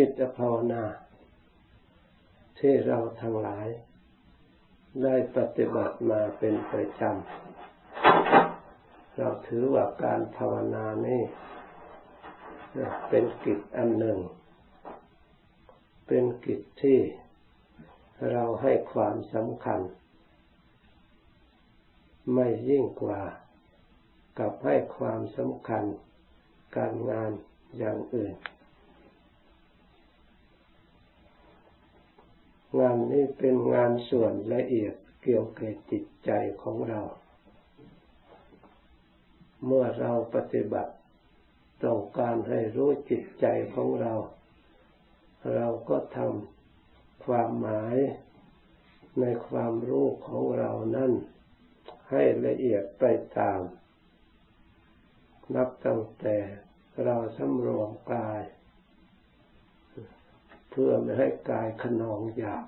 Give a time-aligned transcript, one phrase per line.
[0.00, 0.84] จิตภาวนา
[2.58, 3.68] ที่เราทั้งหลาย
[5.02, 11.22] ได้ปฏิบัติมาเป็นประจำ เราถือว่าการภาวนานี่
[13.08, 14.18] เป็นกิจอันหนึ่ง
[16.06, 16.98] เป็นกิจที่
[18.30, 19.80] เราให้ความสำคัญ
[22.34, 23.20] ไม่ยิ่งกว่า
[24.38, 25.84] กับให้ความสำคัญ
[26.76, 27.30] การงาน
[27.78, 28.34] อย่างอื่น
[32.76, 36.30] งานนี้เป็นงานส่วนละเอียดเกี่ยวกับจิตใจ
[36.62, 37.00] ของเรา
[39.64, 40.92] เมื่อเราปฏิบัติ
[41.84, 44.14] ต้องการให้รู้จิตใจของเรา
[45.54, 47.96] เราก็ทำความหมาย
[49.20, 51.12] ในความรู้ของเรานั่น
[52.10, 53.04] ให้ละเอียดไป
[53.38, 53.60] ตาม
[55.54, 56.36] นับตั้งแต่
[57.04, 58.40] เราสำรวมกาย
[60.80, 62.66] พื่อไม่ให้กายขนองหยาบ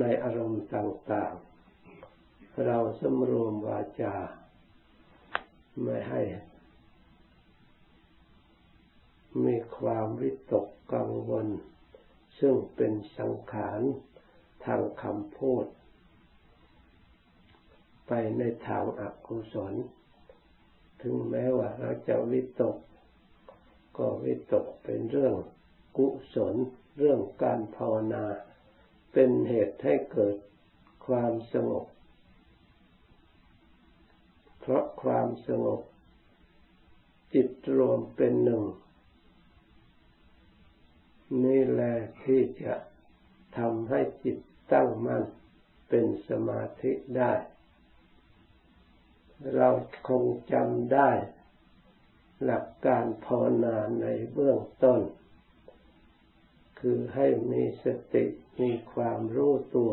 [0.00, 4.14] ในอารมณ์ต่างๆ เราสำรวมวาจา
[5.82, 6.22] ไม่ให้
[9.44, 11.46] มีความวิตกกังวล
[12.38, 13.80] ซึ่งเป็นสังขาร
[14.64, 15.64] ทางคำพูด
[18.06, 19.72] ไปในทางอกุศล
[21.02, 22.76] ถึงแม้ว่าเราจะวิตก
[23.96, 25.34] ก็วิตกเป็นเรื่อง
[25.96, 26.56] กุศล
[26.96, 28.24] เรื่องการภาวนา
[29.12, 30.36] เป็นเหตุให้เกิด
[31.06, 31.86] ความสงบ
[34.60, 35.80] เพราะความสงบ
[37.34, 38.62] จิตรวมเป็นหนึ่ง
[41.44, 42.74] นี่แหละที่จะ
[43.58, 44.38] ทำให้จิต
[44.72, 45.24] ตั้งมั่น
[45.88, 47.32] เป็นสมาธิได้
[49.56, 49.68] เรา
[50.08, 51.10] คงจำได้
[52.44, 55.00] หลักการภาวนาในเบื้องต้น
[56.80, 58.24] คือให้มีสติ
[58.60, 59.92] มีความรู้ตัว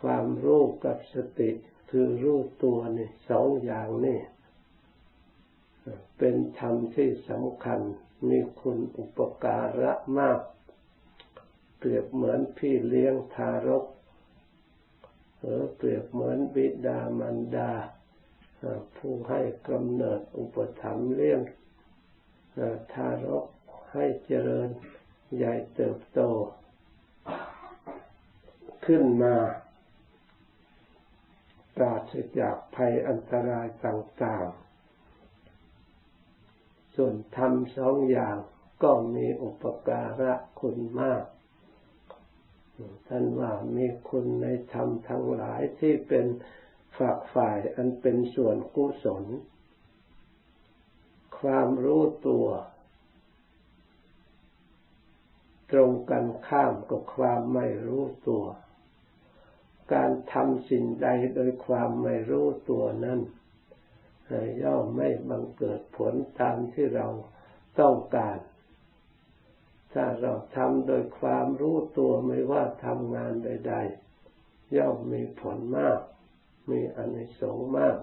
[0.00, 1.50] ความรู้กับสติ
[1.90, 4.20] คือรู้ตัวนี่สองอย่างนี่
[6.18, 7.80] เป็นธรรมที่สำคัญ
[8.28, 10.40] มีคุณอุปการะมาก
[11.78, 13.84] เปรียบเหมือนพี่เลี้ยงทารก
[15.40, 17.72] หรือเปรียบเหมือนบิดามารดา
[18.96, 21.40] ผู้ให้กำเนิดอุปถัมภ์เลี้ยง
[22.94, 23.46] ทารก
[23.92, 24.68] ให้เจริญ
[25.36, 26.20] ใหญ่เติบโต
[28.86, 29.36] ขึ้นมา
[31.76, 34.68] ปราศจากภัยอันตรายต่างๆ
[36.96, 38.36] ส่วนทำสองอย่าง
[38.82, 41.24] ก็มีอุปการะคุณมาก
[43.08, 46.26] ท่านว่ามีคุณในธรรมทั้งหลายที่เป็น
[46.98, 49.24] ฝากฝ่ายอันเป็นส่วนกุศล
[51.40, 52.46] ความรู้ตัว
[55.70, 58.44] ตรงกันข้ามกับความไม่รู้ตัว
[59.92, 63.20] การทำสิ่งใดโดยความไม่รู้ตัวนั้น
[64.62, 67.06] ย่อมไม่บังเกิดผลตามที่เรา
[67.80, 68.38] ต้องการ
[69.92, 73.74] ถ้าเราทำโดยความรู้ตัวไม่ว่าทำงานใด
[74.26, 76.00] ๆ ย่อมมีผลมาก
[76.70, 77.98] มีอนิสงส์มาก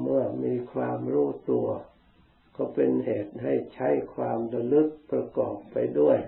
[0.00, 1.68] เมื่อมีความรู้ตัว
[2.56, 6.18] ก็เป็นเหตุให้ใช้ความระลึกประกอบไปด้วย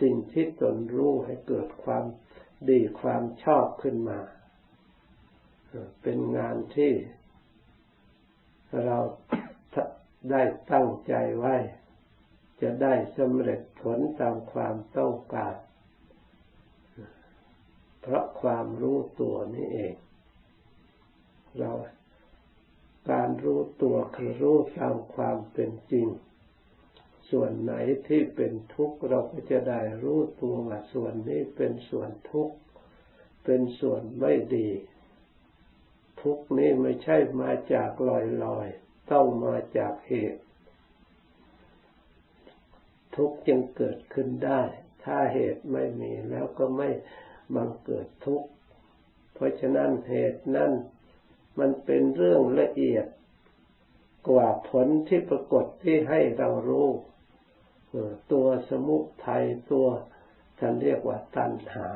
[0.00, 2.04] สิ่งที่ตนรู้ให้เกิดความ
[2.70, 4.20] ดีความชอบขึ้นมา
[6.02, 6.92] เป็นงานที่
[8.84, 8.98] เรา
[10.30, 11.56] ได้ตั้งใจไว้
[12.60, 15.54] จะได้สำเร็จผลตามความต้องการ
[18.00, 19.94] เพราะความรู้ตัวนี่เอง
[21.58, 21.70] เรา
[23.10, 26.08] การรู้ตัวคือรู้ตามความเป็นจริง
[27.30, 27.74] ส่วนไหน
[28.08, 32.54] ที่เป็นทุกข์เราก็จะได้รู้ตัวว่าส่วนนี้เป็นส่วนทุกข์
[33.44, 34.68] เป็นส่วนไม่ดี
[36.22, 38.68] ทุกข์นี้ไม่ใช่มาจากลอยลอย
[39.12, 40.42] ต้องมาจากเหตุ
[43.16, 44.62] ทุกข์จึงเกิดขึ้นได้
[45.04, 46.90] ถ้าเหตุไม่มีแล้วก็ไม่
[47.54, 48.48] บังเกิดทุกข์
[49.34, 50.70] เพราะฉะนั้นเหตุนั้น
[51.58, 53.06] มันเป็นเรื่องละเอียด
[54.28, 56.88] กว่าผลที่ปรากฏที่ให้เรารู้
[58.32, 59.86] ตัวสมุทัยตัว
[60.58, 61.88] ท่านเรียกว่าตัณหา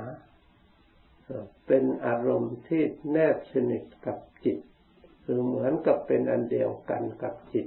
[1.67, 2.83] เป็นอารมณ์ที่
[3.13, 4.59] แนบสนิทกับจิต
[5.25, 7.67] คือเหมือนกับเป็นอันเดียวกันกับจิต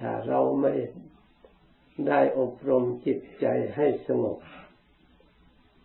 [0.00, 0.74] ถ้าเราไม่
[2.08, 3.46] ได้อบรมจิตใจ
[3.76, 4.38] ให้สงบ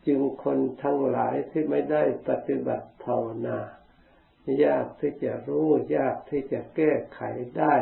[0.06, 3.58] จึงคนทั้งหลายที่ไม่ได้ปฏิบัติภาวนา
[4.66, 7.22] ยากที่จะรู้ ยากที่จะแก้ไข
[7.58, 7.76] ได้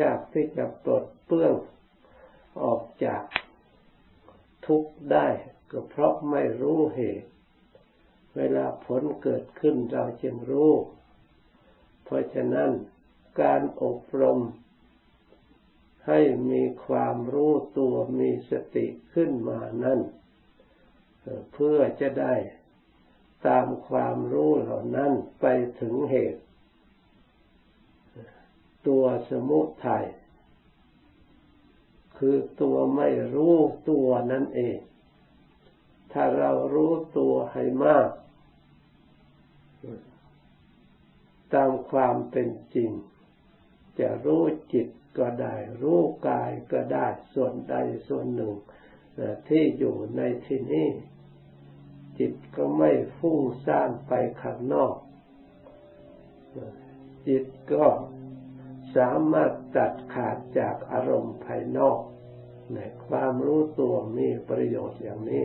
[0.00, 1.54] ยากที่จะปลดเปื้อง
[2.62, 3.22] ออกจาก
[4.66, 5.26] ทุกข์ได้
[5.70, 7.30] ก็เพราะไม่รู้เหตุ
[8.36, 10.72] เวลาผลเกิดขึ้นเราจึงรู้
[12.04, 12.70] เพราะฉะนั้น
[13.40, 14.40] การอบรม
[16.06, 16.20] ให้
[16.50, 20.00] มีความรู้ตัวมีสติขึ้นมานั่น
[21.52, 22.34] เพื่อจะได้
[23.46, 25.46] ตามความรู้เหล่านั้นไป
[25.80, 26.42] ถึงเหตุ
[28.86, 30.06] ตัวสมุทัย
[32.18, 33.56] คือตัวไม่รู้
[33.90, 34.78] ตัวนั่นเอง
[36.12, 38.08] ถ้าเรารู้ตัวให้มาก
[41.54, 42.90] ตามความเป็นจริง
[44.00, 44.42] จะรู้
[44.72, 47.74] จิตก็ได้ รู้กายก็ได้ ส่วนใด
[48.08, 48.54] ส่วนหนึ่ง
[49.48, 50.88] ที่อยู่ในที่นี้
[52.18, 54.12] จิตก็ไม่ฟุ้งซ่านไป
[54.42, 54.94] ข้างนอก
[57.28, 57.86] จิตก็
[58.96, 61.98] สามารถตัดขาดจากอารมณ์ภายนอก
[62.74, 65.44] ในความรู้ตัวมีประโยชน์อย่างนี้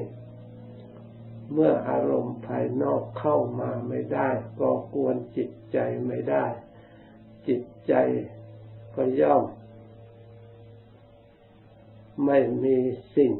[1.54, 4.30] เมื่ออารมณ์ภายนอกเข้ามาไม่ได้
[4.60, 5.78] ก็กวนจิตใจ
[6.08, 6.46] ไม่ได้
[7.48, 7.94] จิตใจ
[8.96, 9.44] ก็ย่อม
[12.26, 12.78] ไม่มี
[13.16, 13.34] สิ่ง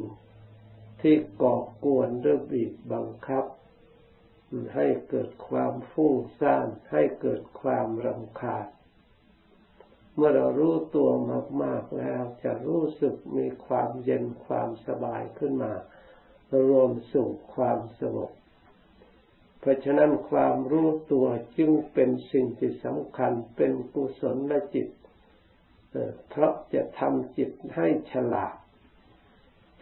[1.02, 3.46] ที่ก่อกวนหรือบีบบังคับ
[4.76, 8.66] ให้เกิดความฟุ้งซ่านให้เกิดความรำคาญ
[10.16, 11.10] เมื่อเรารู้ตัว
[11.64, 15.74] มาก ๆแล้วจะรู้สึกมีความเย็นความสบายขึ้นมา
[16.68, 18.32] รวมสู่ความสงบ
[19.60, 21.28] เพราะฉะนั้นความรู้ตัว
[21.58, 24.90] จึงเป็นสิ่งที่สำคัญเป็นกุศลและจิต
[26.30, 28.56] เพราะจะทำจิตให้ฉลาด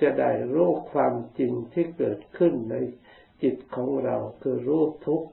[0.02, 2.76] จะได้รู้ความจริงที่เกิดขึ้นใน
[3.44, 5.30] จิตของเราคือรู้ทุกข์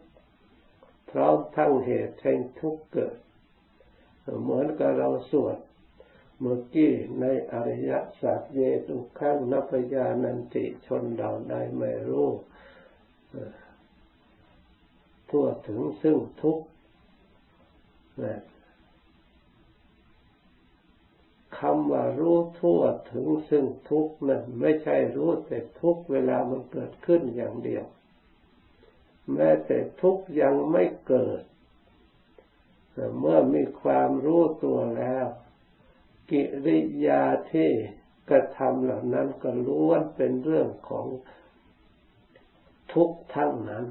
[1.11, 3.17] พร้อมทั้งเหตุแห่งทุกข์เกิด
[4.43, 5.59] เหมือนกับเราสวด
[6.39, 12.29] เมื่อกี้ในอริยสัจเยตุขังนัพยานันติชนเราได้ไม่รู้
[15.31, 16.65] ทั่วถึงซึ่งทุกข์
[21.63, 22.83] คำว่ารู้ทั่ว
[23.13, 27.85] ถึงซึ่งทุกข์นั้นไม่ใช่รู้แต่ทุกเวลามันเกิดขึ้นอย่างเดียว
[29.33, 31.43] แม้แต่ทุกยังไม่เกิด
[33.19, 35.27] เมื่อมีความรู้ตัวแล้ว
[36.31, 37.23] กิริยา
[37.53, 37.71] ที่
[38.31, 41.07] กระทำเหล่านั้นก็ล้วนเป็นเรื่องของ
[42.93, 43.85] ทุกทั้งนั้น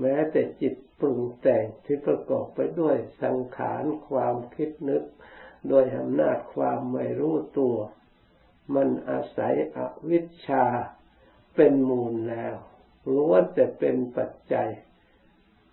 [0.00, 5.02] แม้แต่จิตปรุงแต่งที่ประกอบไปด้วยสังขารความคิดนึก
[5.68, 7.76] โดยอำนาจความไม่รู้ตัว
[8.74, 9.78] มันอาศัยอ
[10.10, 10.64] วิชชา
[11.56, 12.54] เป็นมูลแล้ว
[13.14, 14.68] ล้วนแต่เป็นปัจจัย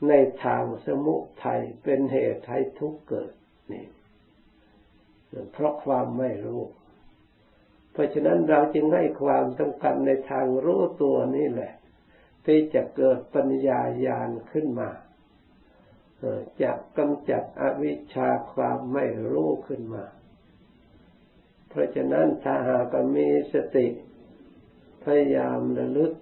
[0.08, 0.14] ใน
[0.44, 3.32] ทางสมุทัยเป็นเหตุให้ทุกข์เกิด
[3.72, 3.86] นี่
[5.52, 6.62] เพราะความไม่รู้
[7.92, 11.74] เพราะฉะนั้นเราจึงให้ความสำคัญในทางรู้ตัวนี่แหละ
[12.46, 14.90] ที่จะเกิดปัญญาญาณขึ้นมา
[16.62, 20.06] จะกำจัดอวิชชาความไม่รู้ขึ้นมา
[21.70, 23.88] เพราะฉะนั้นถ้าหากมีสติ
[25.04, 26.14] พยายามระลึก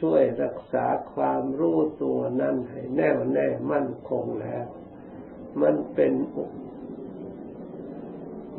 [0.00, 4.66] ช่วยรักษาความรู้ตัวนั้นให้แน่วแน่มั่นคงแล้ว
[5.62, 6.12] มันเป็น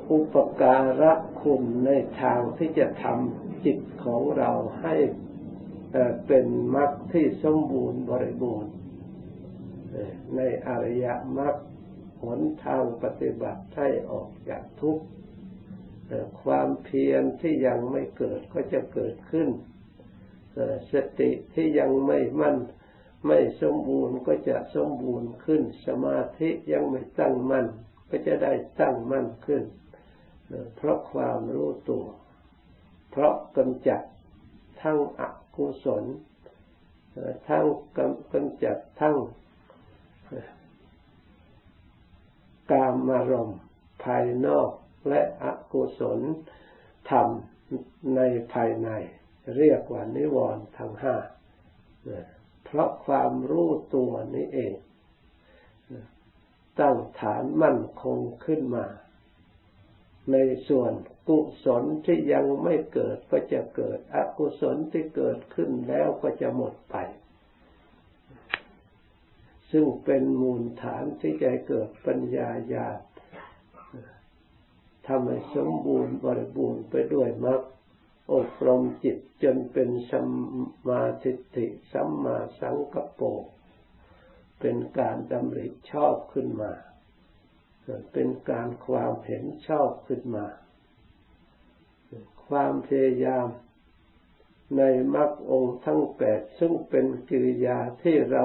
[0.10, 4.96] อุปการะคุณในทางที่จะทำจิตของเราให้
[6.28, 6.46] เป็น
[6.76, 8.74] มรรคที่สมบูรณ์บริบูรณ์
[10.36, 11.08] ในอริย
[11.38, 11.56] มรรค
[12.24, 15.06] หนทางปฏิบัติให้ออกจากทุกข์
[16.44, 19.50] ความเพียรที่ยังไม่เกิดก็จะเกิดขึ้น
[20.92, 22.58] สติที่ยังไม่มั่น
[23.28, 27.66] ไม่สมบูรณ์ก็จะสมบูรณ์ขึ้น สมาธิยังไม่ตั้งมั่น
[28.10, 29.64] ก็จะได้ตั้งมั่นขึ้น
[30.76, 32.06] เพราะความรู้ตัว
[33.12, 34.02] เพราะกำจัด
[34.82, 35.22] ทั้งอ
[35.56, 36.04] กุศล
[37.48, 37.66] ทั้ง
[38.34, 39.16] กำจัดทั้ง
[42.72, 43.52] กามารม
[44.04, 44.72] ภายนอก
[45.10, 46.20] และอกุศล
[47.10, 47.28] ธรรม
[48.16, 48.22] ใน
[48.54, 48.90] ภายใน
[49.58, 51.16] เรียกว่านิวรณ์ทั้งห้า
[52.66, 54.74] เพราะความรู้ตัวนี้เอง
[56.80, 58.86] ตั้งฐานมั่นคงขึ้นมา
[60.32, 60.38] ใน
[60.70, 60.94] ส่วน
[61.28, 66.96] กุศลที่ยังไม่เกิดก็จะเกิด อกุศลที่เกิดขึ้นแล้วก็จะหมดไป
[69.76, 72.88] ซึ่งเป็นมูลฐานที่จะเกิดปัญญาญา
[75.08, 77.62] ทำให้สมบูรณ์บริบูรณ์ไปด้วยมรรค
[78.34, 80.28] อบรมจิตจนเป็นสัม
[80.88, 83.26] มาทิฏฐิสัมมาสังกปร
[84.60, 86.74] เป็นการดำริชอบขึ้นมา
[88.14, 90.46] เป็นการความเห็นชอบขึ้นมา
[92.48, 93.48] ความพยายาม
[94.78, 94.82] ใน
[95.16, 98.44] มรรคองค์ทั้งแปดซึ่งเป็นกิริยาที่เรา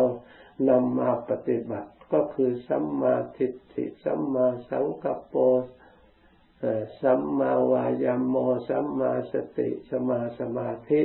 [0.68, 5.34] นำมาปฏิบัติก็คือสัมมาทิฏฐิสัมมาสังกัปโป
[7.02, 8.34] สัมมาวายามโม
[8.68, 11.02] สัมมาสติสมาสมาธิ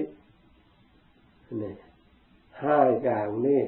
[1.62, 1.76] นี่
[2.64, 3.64] ห้าอย่างนี้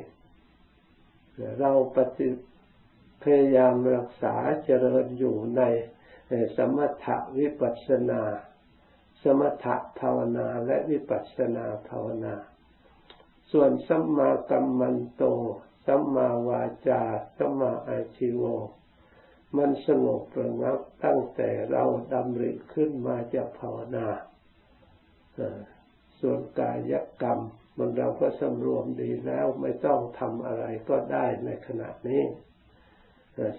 [1.59, 2.29] เราปฏิ
[3.21, 5.61] พยายามรักษาเจริญอยู่ใน
[6.57, 8.23] สมถะวิปัสสนา
[9.23, 12.35] สมถะภาวนาและวิปัสสนาภาวนา
[13.51, 15.23] ส่วนสัมมากัมมันโต
[15.85, 17.01] สัมมาวาจา
[17.37, 18.41] สัมมาอาชิโว
[19.57, 24.07] มันสงบระงับตั้งแต่เราดำริขึ้นมาจากภาวนา
[26.19, 27.39] ส่วนกายกรรม
[27.77, 32.23] มันเราก็สำรวมดีแล้วไม่ต้องทำอะไรก็ได้ในขณะนี้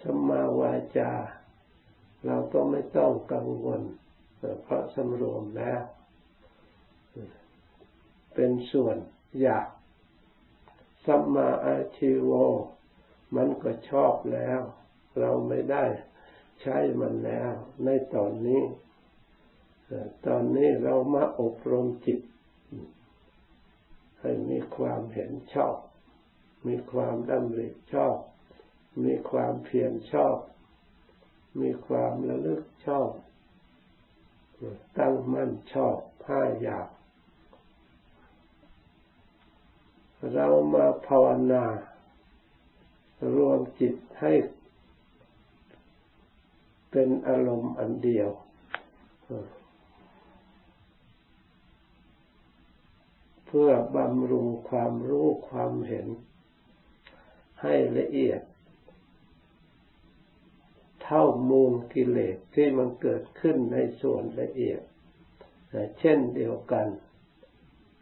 [0.03, 1.13] สัมมาวาจา
[2.27, 3.83] เราก็ไม่ต้องกังวล
[4.63, 5.81] เพราะสำรวมแล้ว
[8.35, 8.97] เป็นส่วน
[9.43, 9.67] อยาก
[11.07, 12.31] สัมมาอาชีโว
[13.37, 14.61] มันก็ชอบแล้ว
[15.21, 15.85] เราไม่ได้
[16.61, 17.53] ใช้มันแล้ว
[17.85, 18.63] ในตอนนี้
[20.27, 22.21] ตอนนี้เรามาอบรมจิต
[24.21, 25.77] ให้มีความเห็นชอบ
[26.67, 28.17] มีความดำริชอบ
[29.05, 30.37] มีความเพียรชอบ
[31.61, 33.11] มีความระลึกชอบ
[34.99, 35.97] ตั้งมั่นชอบ
[36.27, 36.89] ห้าอย่าง
[40.35, 41.65] เรามาภาวนา
[43.37, 44.33] รวมจิตให้
[46.91, 48.29] เป็นอารมณ์อันเดียว
[53.47, 56.07] เพื่อบำรุงความรู้ความเห็น
[57.63, 58.41] ให้ละเอียด
[61.03, 64.81] เท่ามูลกิเลสที่มันเกิดขึ้นในส่วนละเอียด
[65.99, 66.87] เช่นเดียวกัน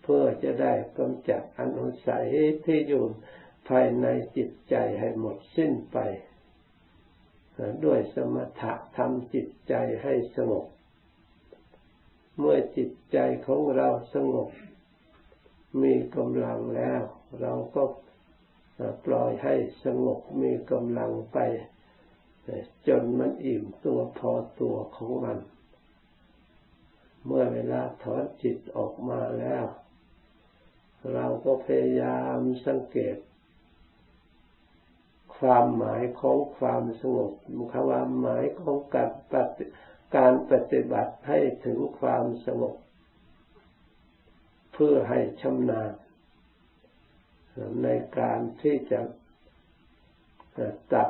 [0.05, 2.29] เพื่อจะได้กำจัดอนุสัย
[2.65, 3.05] ที่อยู่
[3.69, 4.07] ภายใน
[4.37, 5.99] จิตใจให้หมดสิ้นไป
[7.85, 10.67] ด้วยสมถะทำจิตใจให้สงบ
[12.39, 14.49] เมื่อจิตใจของเราสงบ
[15.83, 17.03] มีกำลังแล้ว
[17.41, 17.83] เราก็
[19.05, 21.39] ปล่อยให้สงบมีกำลังไป
[22.89, 25.39] จนมันอิ่มตัวพอตัวของมัน
[27.27, 29.65] เมื่อเวลาถอนจิตออกมาแล้ว
[31.13, 33.17] เราก็พยายามสังเกต
[35.39, 37.33] ความหมายของความสงบ
[37.73, 39.65] ความหมายของการปฏิ
[40.17, 42.75] การปฏิบัติให้ถึงความสงบ
[44.73, 45.93] เพื่อให้ชำนาญ
[47.83, 49.01] ในการที่จะ
[50.93, 51.09] ตัด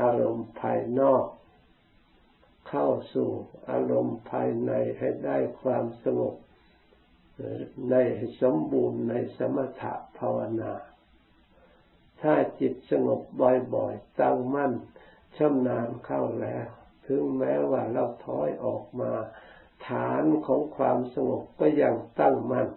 [0.00, 1.24] อารมณ์ภายนอก
[2.68, 3.30] เข้าสู่
[3.70, 6.34] อารมณ์ภายในให้ได้ความสงบ
[7.90, 7.96] ใน
[8.40, 10.72] สมบูรณ์ในสมถะภาวนา
[12.20, 13.20] ถ้าจิตสงบ
[13.74, 14.72] บ่อยๆ ตั้งมั่น
[15.36, 16.66] ชำนาญเข้าแล้ว
[17.06, 19.12] ถึงแม้ว่าเราถอยออกมา
[19.88, 22.68] ฐานของความสงบก็ยังตั้งมั่น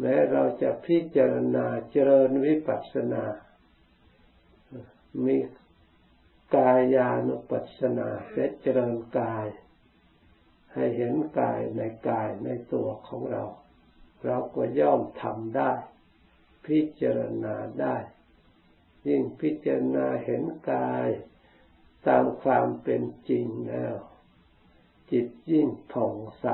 [0.00, 3.24] แม้เราจะพิจารณาเจริญวิปัสสนา
[5.24, 5.36] มี
[6.56, 8.08] กายานุปัสสนา
[8.62, 9.46] เจริญกาย
[10.74, 13.44] ให้เห็นกายในกายในตัวของเรา
[14.24, 15.72] เราก็ย่อมทำได้
[16.66, 17.96] พิจารณาได้
[19.08, 21.08] ยิ่งพิจารณาเห็นกาย
[22.06, 23.94] ตามความเป็นจริงแล้ว
[25.12, 26.46] จิตยิ่งผ่องใส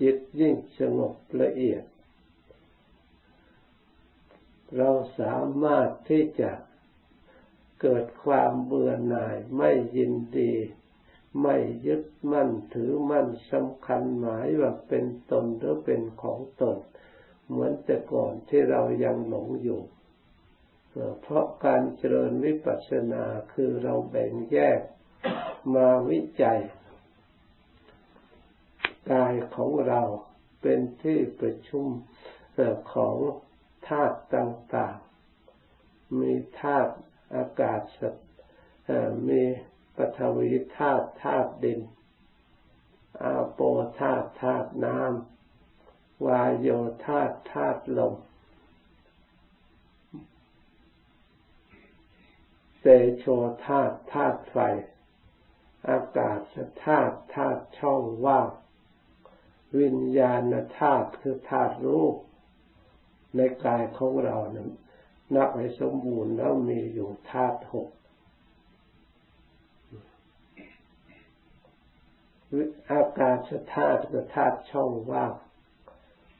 [0.00, 1.84] จิตยิ่งสงบละเอียด
[4.76, 4.90] เรา
[5.20, 6.50] สามารถที่จะ
[7.80, 10.54] เกิดความเบื่อหน่ายไม่ยินดี
[11.42, 16.76] ไม่ยึดมั่นถือมั่นสำคัญหมายว่าเป็นตนหรือเป็นของตน
[17.48, 19.80] เหมือนแต่ก่อนที่เรายังหลงอยู่
[21.22, 24.80] เพราะการเจริญวิปัสสนาคือเราแบ่งแยก
[25.74, 26.60] มาวิจัย
[29.12, 30.02] กายของเรา
[30.60, 31.86] เป็นที่ประชุม
[32.94, 33.16] ของ
[33.88, 34.96] ธาตุต่าง
[35.58, 36.94] ๆ มีธาตุ
[37.36, 37.80] อากาศ
[39.28, 39.42] มี
[39.96, 41.80] ปฐวีธาตุธาตุดิน
[43.22, 43.60] อาโป
[43.98, 46.68] ธาตุธาตุน้ำ วายโย
[47.06, 48.14] ธาตุธาตุลม
[52.80, 52.86] เต
[53.18, 53.24] โช
[53.66, 54.56] ธาตุธาตุไฟ
[55.88, 56.40] อากาศ
[56.84, 58.48] ธาตุธาตุช่องว่าง
[59.78, 62.06] วิญญาณธาตุคือธาตุรู้
[63.36, 64.70] ในกายของเรานั้น
[65.34, 67.88] นับให้สมบูรณ์แล้วมีอยู่ธาตุหก
[72.92, 75.32] อากาศธาตุธาตุช่องว่าง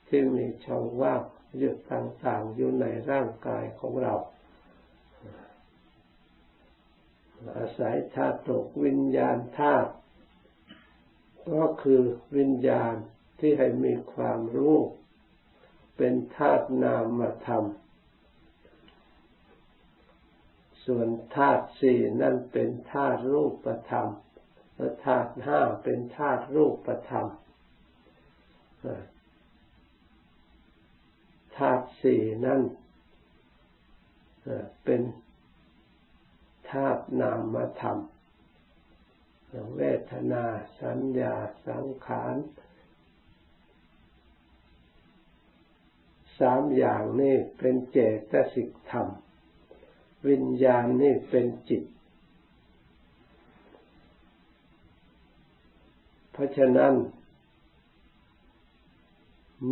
[0.08, 1.22] ที่มีช่องว่าง
[1.58, 4.14] อยู่ต่างๆอยู่ในร่างกายของเรา
[7.56, 9.90] อาศัยธาตุตกวิญญาณธาตุ
[11.52, 12.02] ก็คือ
[12.36, 12.94] วิญญาณ
[13.38, 14.76] ที่ให้มีความรู้
[15.96, 17.64] เป็นธาตุนามธรรม
[20.84, 24.08] ส่วนธาตุสี่นั่นเป็นธาตุรูปธรรม
[25.04, 27.26] ธาตุห้าเป็นธาตุรูปธรรม
[31.56, 32.60] ธาตุสี่นั่น
[34.84, 35.02] เป็น
[36.70, 37.98] ธาตุนามธรรม
[39.76, 40.44] เวทนา
[40.80, 41.34] สัญญา
[41.66, 42.34] สังขาร
[46.38, 47.98] สามอย่างนี่เป็นเจ
[48.30, 49.08] ตสิกธรรม
[50.28, 51.84] วิญญาณนี่เป็นจิต
[56.36, 56.94] เพราะฉะนั้น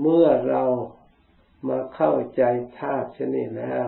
[0.00, 0.64] เมื่อเรา
[1.68, 2.42] มาเข้าใจ
[2.78, 3.86] ธาตุชนิดแล้ว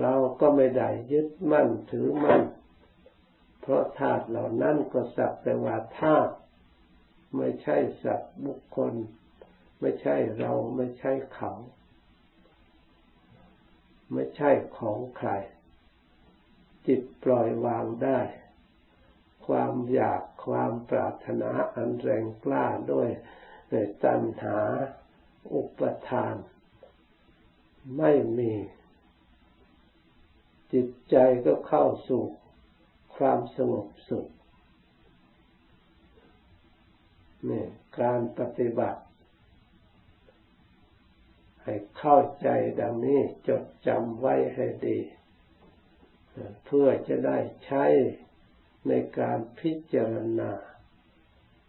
[0.00, 2.42] เราก็ไม่ได้ยึดมั่นถือมั่น
[3.60, 6.34] เพราะธาตุเหล่านั้นก็สักแต่ว่าธาตุ
[7.36, 8.94] ไม่ใช่สัตว์บุคคล
[9.80, 11.52] ไม่ใช่เราไม่ใช่เขา
[14.12, 15.30] ไม่ใช่ของใคร
[16.86, 18.20] จิตปล่อยวางได้
[19.46, 23.08] ความอยาก ความปรารถนาอันแรงกล้าด้วย
[24.04, 24.58] ตัณหา
[25.52, 26.34] อุปทาน
[27.98, 28.52] ไม่มี
[30.72, 31.16] จิตใจ
[31.46, 32.22] ก็เข้าสู่
[33.16, 34.28] ความสงบสุข
[37.48, 37.64] นี่
[38.00, 39.00] การปฏิบัติ
[41.62, 42.48] ให้เข้าใจ
[42.80, 44.98] ดังนี้จดจำไว้ให้ดี
[46.64, 47.84] เพื่อจะได้ใช้
[48.88, 50.50] ในการพิจารณา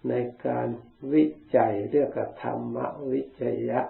[0.10, 0.13] ใน
[0.45, 0.67] การ
[1.13, 2.78] วิจัยเรียกธรรม
[3.12, 3.82] วิจยะ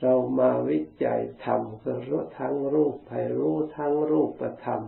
[0.00, 4.82] เรามาวิจัยธรรมคือรู้ทั้งรูปให้รู้ทั้งรูปธรรม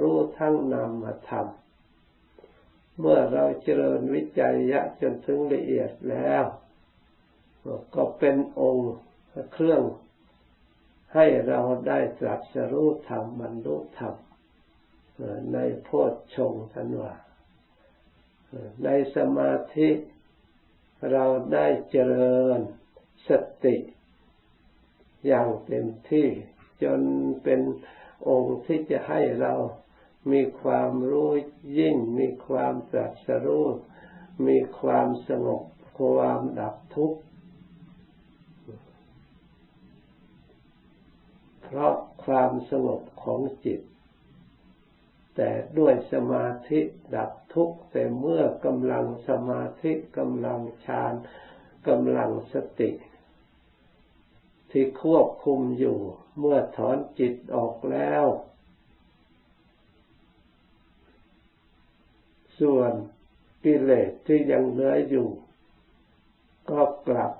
[0.00, 1.46] รู้ทั้งนามธรรม
[2.98, 6.44] เมื่อเราเจริญวิจัยยะจนถึงละเอียดแล้ว
[7.94, 8.92] ก็เป็นองค์
[9.52, 9.82] เครื่อง
[11.14, 14.14] ให้เราได้ตรัสรู้ธรรมบรรลุธรรม
[15.52, 17.12] ในโพชฌงค์ทันว่า
[18.84, 19.90] ในสมาธิ
[21.12, 22.58] เราได้เจริญ
[23.28, 23.30] ส
[23.64, 23.76] ติ
[25.26, 26.28] อย่างเต็มที่
[26.82, 27.00] จน
[27.42, 27.60] เป็น
[28.28, 29.52] องค์ที่จะให้เรา
[30.32, 31.30] มีความรู้
[31.78, 33.66] ยิ่ง มีความตรัสรู้
[34.46, 35.62] มีความสงบ
[35.98, 37.20] ความดับทุกข์
[41.62, 43.80] เพราะความสงบของจิต
[45.36, 46.80] แต่ด้วยสมาธิ
[47.14, 51.14] ดับทุกข์แต่เมื่อกำลังสมาธิกำลังฌาน
[51.88, 52.90] กำลังสติ
[54.70, 55.98] ที่ควบคุมอยู่
[56.38, 58.24] เมื่อถอนจิตออกแล้ว
[62.60, 62.92] ส่วน
[63.64, 65.28] กิเลสที่ยังเหลืออยู่
[66.70, 67.32] ก็กลับ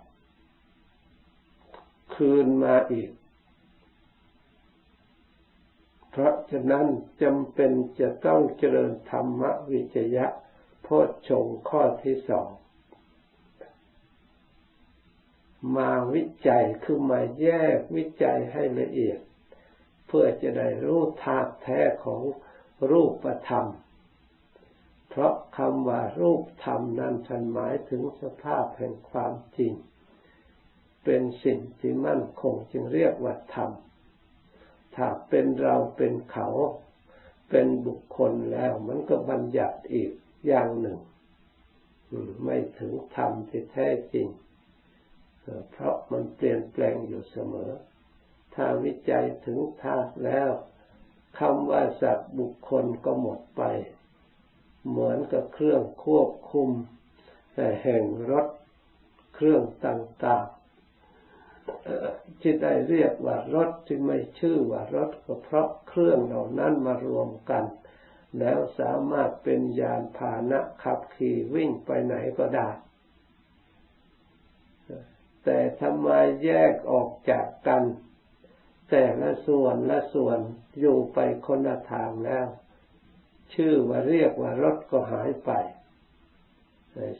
[2.14, 3.10] คืนมาอีก
[6.14, 6.86] เพราะฉะนั้น
[7.22, 10.26] จำเป็นจะต้องเจริญธรรมวิจยะ
[10.82, 12.48] โพชฌงข้อที่สอง
[15.76, 19.18] มาวิจัยคือมาแยกวิจัยให้ละเอียด
[20.06, 22.22] เพื่อจะได้รู้ธาตุแท้ของ
[22.90, 23.66] รูปธรรม
[25.08, 29.72] เพราะคำว่ารูปธรรมนั้นฉันหมายถึงสภาพแห่งความจริง
[31.04, 33.70] เป็นสิ่งที่มั่นคงจึงเรียกว่าธรรม
[34.96, 36.48] ถ้าเป็นเราเป็นเขา
[37.50, 40.10] เป็นบุคคลแล้ว มันก็บัญญัติอีก
[40.46, 40.98] อย่างหนึ่ง
[42.44, 44.28] ไม่ถึงธรรมที่แท้จริง
[45.70, 47.72] เพราะมันเปลี่ยนแปลงอยู่เสมอ
[48.54, 50.50] ถ้าวิจัยถึงธาตุแล้ว
[51.38, 53.62] คำว่าสัตว์บุคคลก็หมดไป
[54.88, 56.70] เหมือนกับเครื่องควบคุม
[57.82, 58.46] แห่งรถ
[59.34, 60.46] เครื่องต่าง
[62.42, 67.64] ที่ได้เรียกว่ารถที่ไม่ชื่อว่ารถก็เพราะเครื่องเหล่านั้นมารวมกัน
[68.38, 72.68] แล้วสามารถเป็นยานพาหนะขับขี่วิ่งไปไหนก็ได้
[75.44, 76.08] แต่ทำไม
[76.44, 77.82] แยกออกจากกัน
[78.90, 80.38] แต่ละส่วนละส่วน
[80.80, 82.46] อยู่ไปคนละทางแล้ว
[83.54, 85.50] ชื่อว่าเรียกว่ารถก็หายไป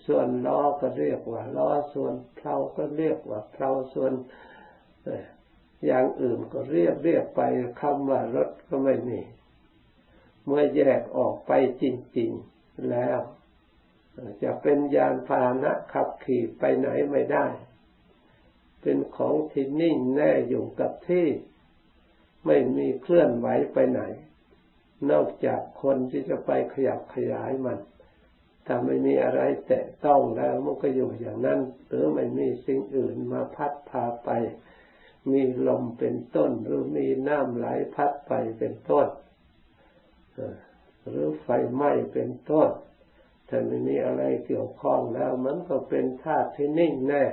[0.07, 4.13] ส่วนล้อก็เรียกว่าล้อส่วนเพลาก็เรียกว่าเพลาส่วน
[5.87, 7.43] อย่างอื่นก็เรียกเรียกไป
[7.81, 9.21] คำว่ารถก็ไม่มี
[10.45, 11.85] เมื่อแยกออกไปจ
[12.19, 13.19] ริง ๆแล้ว
[14.43, 17.47] จะเป็นยานพาหนะขับขี่ไปไหนไม่ได้
[18.83, 21.27] เป็นของที่นิ่งแน่อยู่กับที่
[22.47, 24.03] ไม่มีเคลื่อนไหวไปไหน
[25.11, 27.79] นอกจากคนที่จะไปขยับขยายมัน
[28.67, 34.31] ถ้าไม่มีอะไรแตะต้องแล้วมันก็อยู่อย่างนั้นหรือไม่มีสิ่งอื่นมาพัดพาไป
[35.31, 39.09] มีลมเป็นต้น หรือมีน้ำไหลพัดไปเป็นต้น
[41.09, 42.69] หรือไฟไหม้เป็นต้น
[43.49, 47.25] ถ้าไม่มีอะไรเกี่ยวข้องแล้ว มันก็เป็นธาตุที่นิ่งแน่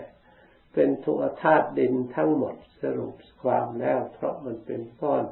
[0.73, 5.23] เป็นทุกธาตุดินทั้งหมดสรุปความแล้ว เพราะมันเป็นก้อน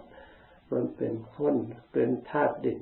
[0.73, 1.55] มันเป็นข้น
[1.93, 2.79] เป็นธาตุดิน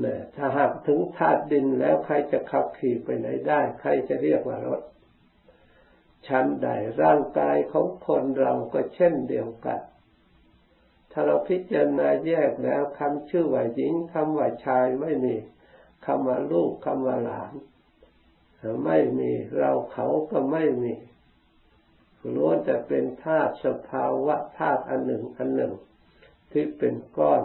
[0.00, 4.80] เนี่ยถ้าหากถึงธาตุดินแล้วใครจะขับขี่ไปไหนได้ ใครจะเรียกว่ารถ
[6.28, 6.68] ชั้นใด
[7.02, 9.80] ร่างกายของคนเราก็เช่นเดียวกัน
[11.10, 15.36] ถ้าเราพิจารณาแยกแล้วคำชื่อว่าหญิงคำว่าชายไม่มี
[16.06, 17.54] คำว่าลูกคำว่าหลาน
[18.84, 20.94] ไม่มีเราเขาก็ไม่มี
[22.34, 25.72] ล้วนแต่เป็นธาตุสภาวะธาตุอันหนึ่งอันหนึ่ง
[26.52, 27.42] ที่เป็นก้อน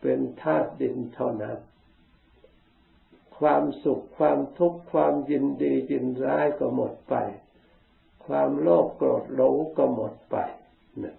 [0.00, 1.58] เป็นธาตุดินเท่านั้น
[3.40, 7.14] ความสุขความทุกข์ความยินดียินร้ายก็หมดไป
[8.26, 10.36] ความโลภโกรธหลงก็หมดไป
[11.02, 11.16] นะ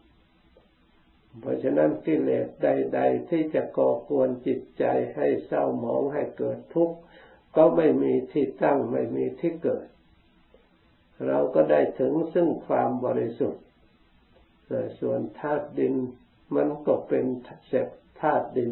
[1.40, 4.84] เพราะฉะนั้นกิเลสใด ๆ ที่จะก่อกวนจิตใจ
[5.16, 6.98] ให้เศร้าหมองให้เกิดทุกข์
[7.56, 9.88] ก็ไม่มีที่ตั้งไม่มีที่เกิด
[11.28, 13.64] เราก็ได้ถึงซึ่งความบริสุทธิ์
[15.00, 15.96] ส่วนธาตุดิน
[16.56, 17.26] มันก็เป็น
[17.68, 17.88] เศษ
[18.22, 18.72] ธาตุดิน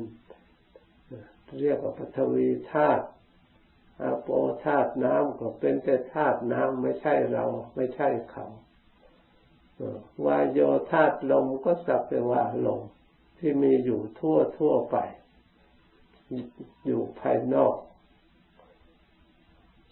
[1.62, 3.06] เรียกว่าปฐวีธาตุ
[4.22, 4.30] โป
[4.66, 8.46] ธาตุน้ำก็เป็นแต่ธาตุน้ำไม่ใช่เราไม่ใช่เขา
[10.26, 10.60] วายโย
[10.92, 12.82] ธาตุลมก็สักแต่ว่าลม
[13.38, 14.98] ที่มีอยู่ทั่วทั่วไป
[16.86, 17.76] อยู่ภายนอก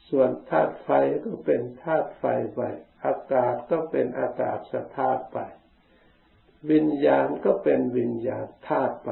[0.10, 0.90] ส่วนธาตุไฟ
[1.24, 2.62] ก็เป็นธาตุไฟไป
[3.06, 5.38] อากาศก็เป็นอากาศสธาตุไป
[6.72, 9.10] วิญญาณก็เป็นวิญญาณธาตุไป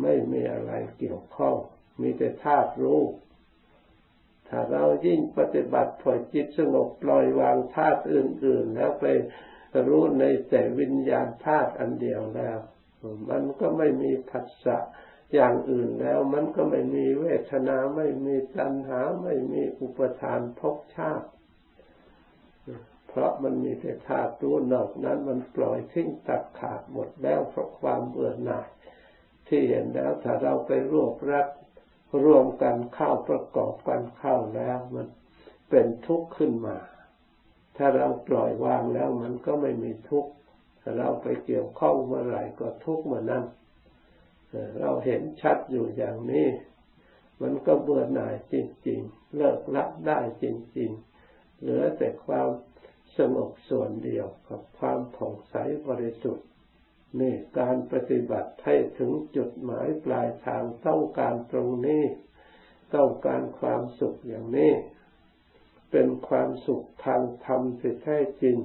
[0.00, 1.56] ไม่มีอะไรเกี่ยวข้อง
[2.00, 3.02] มีแต่ธาตุรู้
[4.48, 9.04] ถ้าเรายิ่งปฏิบัติถอยจิตสงบปล่อยวางธาตุอื่น ๆ แล้วไป
[9.88, 12.58] รู้ในแต่วิญญาณธาตุอันเดียวแล้ว
[13.30, 14.78] มันก็ไม่มีผัสสะ
[15.34, 21.28] อย่างอื่นแล้ว มันก็ไม่มีเวทนาไม่มีตัณหาไม่มีอุปทานภพชาติ
[23.08, 28.68] เพราะมันมีแต่ธาตุรู้นอกนั้น มันปล่อยทิ้งตัดขาดหมดแล้วเพราะความเบื่อหน่าย
[29.48, 31.46] ที่เห็นแล้วถ้าเราไปรวบรัด
[32.24, 35.06] รวมกันเข้าประกอบกันเข้าแล้วมัน
[35.70, 36.76] เป็นทุกข์ขึ้นมา
[37.76, 40.32] ถ้าเราปล่อยวางแล้วมันก็ไม่มีทุกข์
[40.80, 43.44] ถ้าเราไปเกี่ยวข้องเมื่อไหร่ก็ทุกข์เมื่อนั้น
[44.80, 46.48] เราเห็นชัดอยู่อย่างนี้
[47.42, 48.54] มันก็เบื่อหน่ายจ
[48.88, 50.44] ริง ๆ เลิกละได้จ
[50.78, 50.90] ริง
[51.26, 52.48] ๆ เหลือแต่ความ
[53.18, 55.54] สงบส่วนเดียวกับความผ่องใส
[55.88, 56.46] บริสุทธิ์
[57.20, 62.04] นี่การปฏิบัติให้ถึงจุดหมายปลายทางต้องการตรงนี้
[62.94, 64.72] ต้องการความสุขอย่างนี้
[65.90, 68.56] เป็นความสุขทางธรรมที่แท้จริง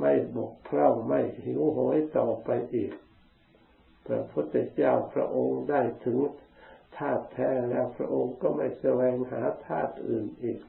[0.00, 2.92] ไม่บกพร่องไม่หิวโหยต่อไปอีก
[4.06, 6.18] พระพุทธเจ้าพระองค์ได้ถึง
[6.96, 10.60] ธาตุแท้แล้วพระองค์ก็ไม่แสวงหาธาตุอื่นอีก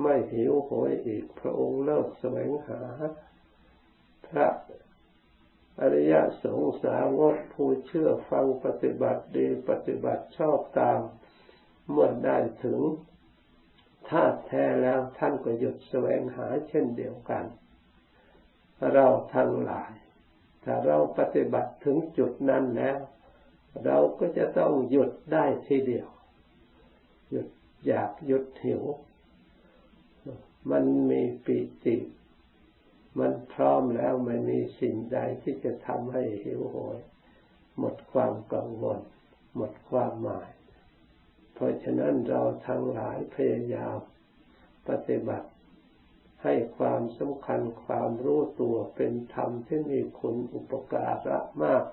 [0.00, 2.80] ไม่หิวโหยอีก พระองค์เลิกแสวงหา
[4.28, 4.46] พระ
[5.80, 11.00] อริยสงสาวกผู้เชื่อฟังปฏิบัติดีปฏิบัติชอบตาม
[11.90, 12.80] เมื่อได้ถึง
[14.08, 17.44] ธาตุแท้แล้วท่านก็หยุดแสวงหาเช่นเดียวกัน
[18.92, 19.92] เราทั้งหลาย
[20.64, 22.98] ถ้าเราปฏิบัติถึงจุดนั้นแล้ว
[23.84, 26.08] เราก็จะต้องหยุดได้ทีเดียว
[27.30, 27.48] หยุด
[27.86, 28.82] อยากหยุดหิว
[30.70, 31.96] มันมีปิติ
[33.18, 36.98] มันพร้อมแล้วไม่มีสิ่งใดที่จะทำให้หิวโหย
[37.78, 39.00] หมดความกังวล
[39.56, 40.50] หมดความหมาย
[41.54, 43.98] เพราะฉะนั้นเราทั้งหลายพยายาม
[44.88, 45.48] ปฏิบัติ
[46.42, 51.84] ให้ความสำคัญความรู้ตัวเป็นธรรมที่มีคุณอุปการะมาก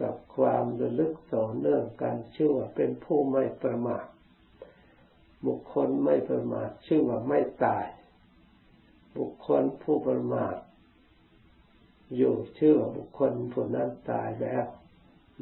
[0.00, 4.06] กับความระลึกต่อเนื่องการเชื่อว่าเป็นผู้ไม่ประมาท
[5.46, 7.84] บุคคลไม่ประมาทชื่อว่าไม่ตาย
[9.16, 10.56] บุคคลผู้ประมาท
[12.16, 14.64] อยู่ชื่อว่าบุคคลผู้นั้นตายแล้ว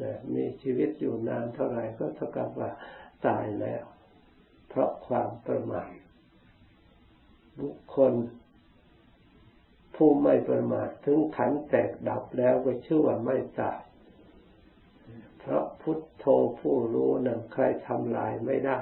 [0.03, 2.71] นะมีชีวิตอยู่นานเท่าไหร่ก็เท่ากับว่า
[3.27, 3.85] ตายแล้ว
[4.69, 5.91] เพราะความประมาท
[7.61, 8.13] บุคคล
[9.95, 13.81] ผู้ไม่ประมาทถึงขันแตกดับแล้วก็ชื่อว่าไม่ตาย
[15.39, 16.25] เพราะพุทโธ
[16.61, 18.79] ผู้รู้นั้นใครทำลายไม่ได้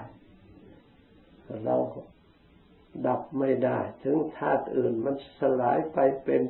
[1.64, 1.76] เรา
[3.06, 6.42] ดับไม่ได้ ถึงธาตุอื่นมันสลายไปเป็น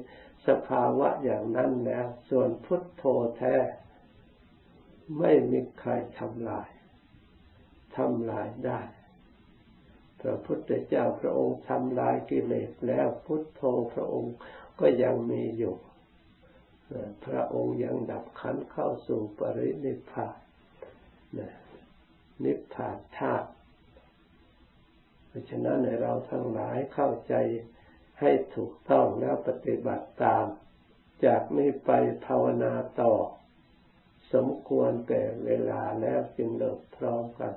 [0.48, 3.04] สภาวะอย่างนั้นแล้ว ส่วนพุทโธ
[3.38, 3.56] แท้
[5.18, 6.68] ไม่มีใครทำลาย
[7.96, 8.80] ทำลายได้
[10.20, 13.62] พระพุทธเจ้าพระองค์ทำลายกิเลสแล้วพุทโธ
[13.94, 14.35] พระองค์
[14.80, 15.76] ก็ยังมีอยู่
[17.24, 20.28] พระองค์ยังดับขันเข้าสู่ปรินิพพา
[21.38, 21.40] น
[22.44, 23.48] นิพพานธาตุ
[25.37, 27.35] ราะฉะนั้นในเราทั้งหลายเข้าใจ
[28.20, 30.46] ให้ถูกต้องแล้วปฏิบัติตาม
[31.25, 31.90] จากนี้ไป
[32.27, 33.14] ภาวนาต่อ
[34.33, 37.55] สมควรแก่เวลาแล้วจึงเลิกพร้อมกัน